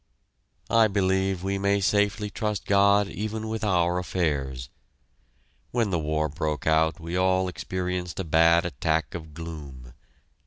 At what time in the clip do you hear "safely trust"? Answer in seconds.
1.79-2.65